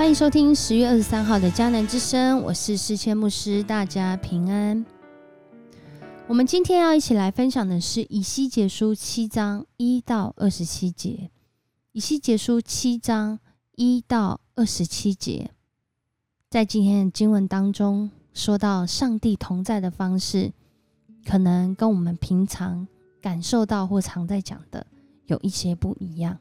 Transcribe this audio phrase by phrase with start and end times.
[0.00, 4.82] 欢迎收听十月二十三号的迦南之声，我是诗谦牧师，大家平安。
[6.26, 11.30] 我们今天要一起来分享的是以西结书七章一到二十七节。
[11.92, 13.38] 以西结书七章
[13.76, 15.50] 一到二十七节，
[16.48, 20.50] 在今天的经文当中说到上帝同在的方式，
[21.26, 22.88] 可能跟我们平常
[23.20, 24.86] 感受到或常在讲的
[25.26, 26.38] 有一些不一样。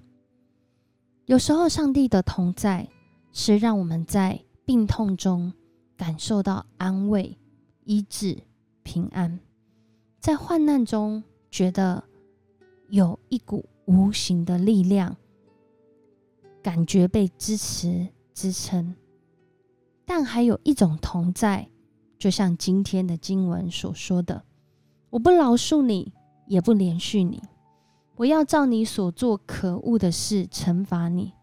[1.26, 2.88] 有时候，上帝的同在。
[3.32, 5.54] 是让我们在病痛中
[5.96, 7.38] 感受到安慰、
[7.84, 8.38] 医治、
[8.84, 9.40] 平安；
[10.20, 12.04] 在患难中觉得
[12.90, 15.16] 有一股无形的力量，
[16.62, 18.96] 感觉被支持、支撑。
[20.06, 21.70] 但还有一种同在，
[22.18, 24.44] 就像今天的经文所说的
[25.12, 26.14] ：“我不饶恕你，
[26.48, 27.42] 也不连续你，
[28.16, 31.34] 我要照你所做可恶的事惩罚你。”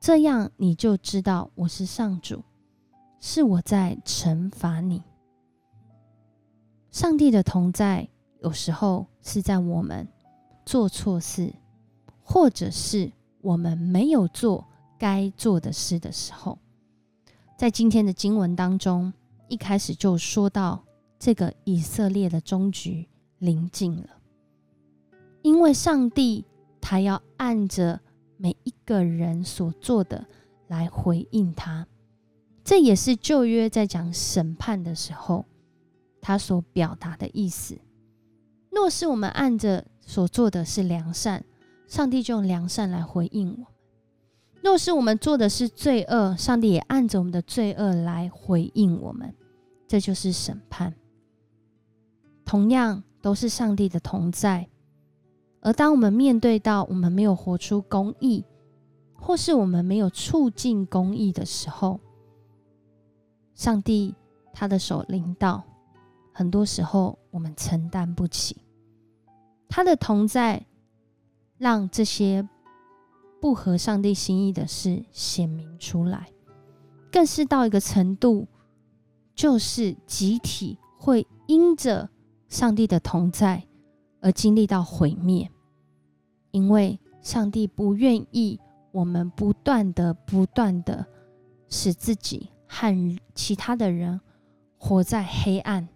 [0.00, 2.44] 这样你就知道我是上主，
[3.18, 5.02] 是我在惩罚你。
[6.92, 8.08] 上帝的同在，
[8.40, 10.06] 有时候是在我们
[10.64, 11.52] 做错事，
[12.22, 13.10] 或者是
[13.40, 14.64] 我们没有做
[14.96, 16.56] 该做的事的时候。
[17.56, 19.12] 在今天的经文当中，
[19.48, 20.84] 一开始就说到
[21.18, 24.08] 这个以色列的终局临近了，
[25.42, 26.44] 因为上帝
[26.80, 28.00] 他要按着。
[28.38, 30.26] 每一个人所做的
[30.68, 31.86] 来回应他，
[32.64, 35.44] 这也是旧约在讲审判的时候，
[36.20, 37.76] 他所表达的意思。
[38.70, 41.44] 若是我们按着所做的是良善，
[41.86, 43.66] 上帝就用良善来回应我们；
[44.62, 49.34] 若是我们做的是罪恶，上帝也按着我们的罪恶来回应我们。
[49.88, 50.94] 这就是审判。
[52.44, 54.68] 同样都是上帝的同在。
[55.60, 58.44] 而当我们面对到我们没有活出公义，
[59.14, 61.98] 或是我们没有促进公义的时候，
[63.54, 64.14] 上帝
[64.52, 65.64] 他的手领导，
[66.32, 68.56] 很多时候我们承担不起。
[69.68, 70.64] 他的同在，
[71.58, 72.48] 让这些
[73.40, 76.28] 不合上帝心意的事显明出来，
[77.10, 78.46] 更是到一个程度，
[79.34, 82.08] 就是集体会因着
[82.48, 83.64] 上帝的同在。
[84.20, 85.48] 而经历到毁灭，
[86.50, 88.58] 因为上帝不愿意
[88.90, 91.06] 我们不断的、不断的
[91.68, 94.20] 使自己和其他的人
[94.78, 95.88] 活在黑暗、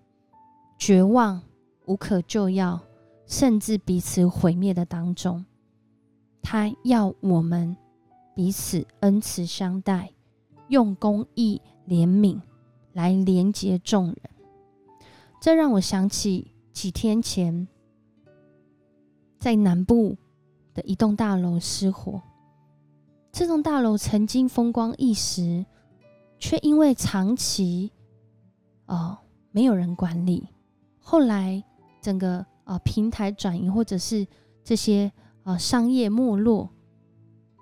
[0.78, 1.42] 绝望、
[1.86, 2.80] 无可救药，
[3.26, 5.44] 甚至彼此毁灭的当中。
[6.42, 7.76] 他要我们
[8.34, 10.12] 彼此恩慈相待，
[10.68, 12.41] 用公义、怜悯
[12.92, 14.16] 来连接众人。
[15.41, 17.66] 这让我想起几天前。
[19.38, 20.16] 在南部
[20.75, 22.21] 的一栋大楼失火，
[23.31, 25.65] 这栋大楼曾经风光一时，
[26.38, 27.93] 却因为长期
[28.87, 29.19] 哦
[29.50, 30.49] 没有人管理，
[30.99, 31.62] 后来
[32.00, 34.27] 整个呃平台转移，或者是
[34.65, 35.12] 这些
[35.44, 36.69] 呃商业没落，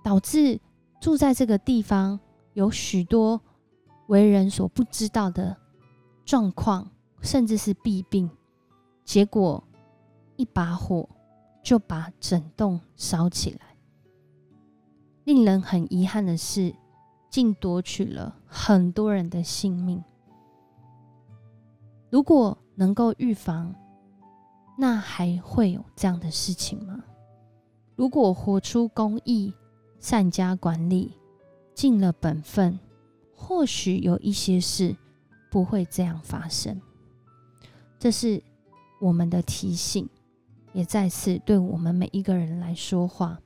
[0.05, 0.61] 导致
[1.01, 2.19] 住在这个地方
[2.53, 3.41] 有许多
[4.07, 5.57] 为人所不知道的
[6.25, 6.91] 状况，
[7.21, 8.31] 甚至是弊病，
[9.05, 9.63] 结果
[10.37, 11.09] 一把火。
[11.63, 13.77] 就把整栋烧起来。
[15.25, 16.75] 令人很遗憾的是，
[17.29, 20.03] 竟夺取了很多人的性命。
[22.11, 23.75] 如果能够预防，
[24.77, 27.05] 那还会有这样的事情吗？
[27.95, 29.53] 如果活出公义、
[30.01, 31.13] 善加管理、
[31.75, 32.81] 尽了本分，
[33.37, 34.97] 或许有一些事
[35.51, 36.81] 不会这样发生。
[37.99, 38.43] 这是
[39.01, 40.09] 我们的提醒。
[40.73, 43.41] 也再次对我们每一个人来说话。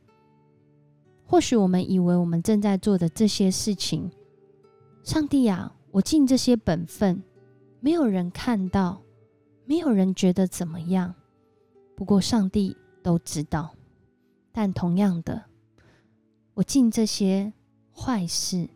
[1.26, 4.10] 或许我们以为我们正在做的这些事情，
[5.02, 7.22] 上帝啊，我尽这些本分，
[7.80, 9.00] 没有人看到，
[9.64, 11.14] 没有人觉得怎么样。
[11.96, 13.74] 不过上帝都知道。
[14.52, 15.44] 但同样的，
[16.52, 17.52] 我尽这些
[17.92, 18.68] 坏事，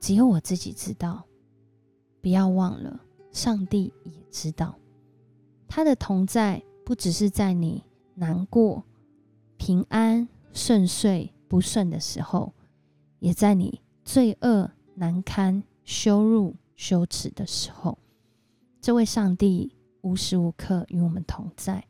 [0.00, 1.24] 只有我自己知道。
[2.22, 3.00] 不要忘了，
[3.32, 4.78] 上帝也知道，
[5.66, 6.62] 他的同在。
[6.88, 8.82] 不只是在你难过、
[9.58, 12.54] 平安、顺遂、不顺的时候，
[13.18, 17.98] 也在你罪恶、难堪、羞辱、羞耻的时候，
[18.80, 21.84] 这位上帝无时无刻与我们同在，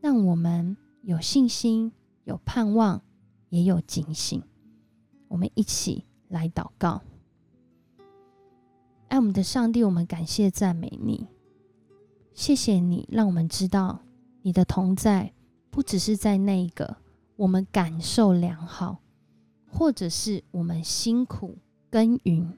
[0.00, 1.92] 让我们有信心、
[2.24, 3.02] 有盼望，
[3.50, 4.42] 也有警醒。
[5.28, 7.02] 我们一起来祷告，
[9.08, 11.26] 爱我们的上帝，我们感谢赞美你，
[12.32, 14.00] 谢谢你让我们知道。
[14.46, 15.32] 你的同在
[15.72, 16.98] 不只是在那个
[17.34, 19.00] 我们感受良好，
[19.68, 21.58] 或者是我们辛苦
[21.90, 22.56] 耕耘，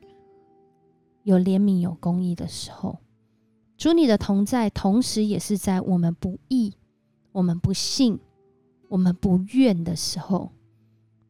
[1.23, 2.99] 有怜悯、有公义的时候。
[3.79, 6.75] 主你的同在，同时也是在我们不义、
[7.32, 8.20] 我们不信、
[8.88, 10.52] 我们不愿的时候。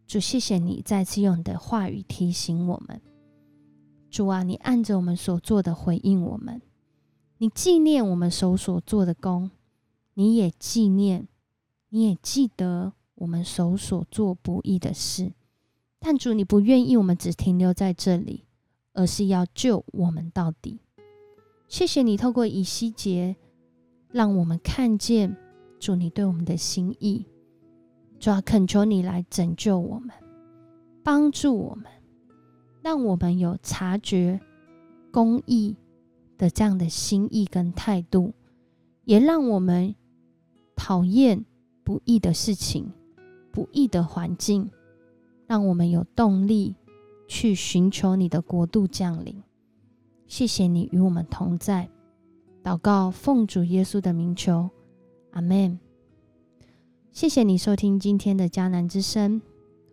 [0.08, 3.00] 主，谢谢你再次用你的话语提醒我们。
[4.10, 6.60] 主啊，你按着我们所做的回应我们，
[7.36, 9.52] 你纪念我们手所做的功，
[10.18, 11.28] 你也纪念，
[11.90, 15.32] 你也记得我们手所做不易的事。
[16.00, 18.44] 但主，你不愿意我们只停留在这里，
[18.94, 20.80] 而是要救我们到底。
[21.68, 23.36] 谢谢你透过以西结，
[24.10, 25.36] 让我们看见
[25.78, 27.24] 主你对我们的心意。
[28.18, 30.10] 主要恳求你来拯救我们，
[31.04, 31.84] 帮助我们，
[32.82, 34.40] 让我们有察觉
[35.12, 35.76] 公义
[36.36, 38.34] 的这样的心意跟态度，
[39.04, 39.94] 也让我们
[40.78, 41.44] 讨厌
[41.82, 42.90] 不易的事情、
[43.50, 44.70] 不易的环境，
[45.48, 46.76] 让我们有动力
[47.26, 49.42] 去寻求你的国度降临。
[50.28, 51.90] 谢谢你与我们同在，
[52.62, 54.70] 祷告奉主耶稣的名求，
[55.32, 55.80] 阿门。
[57.10, 59.42] 谢谢你收听今天的迦南之声，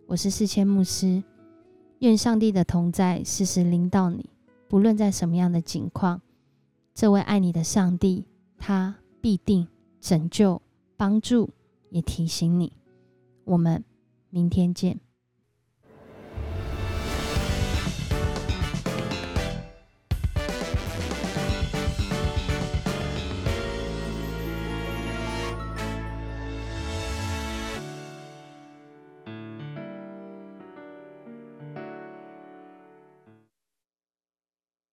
[0.06, 1.24] 我是四千牧师。
[1.98, 4.30] 愿上帝的同在时时临到你，
[4.68, 6.22] 不论在什么样的境况，
[6.94, 9.66] 这位爱你的上帝，他必定
[10.00, 10.62] 拯救、
[10.96, 11.50] 帮助，
[11.90, 12.72] 也提醒你。
[13.44, 13.84] 我们
[14.30, 15.00] 明天见。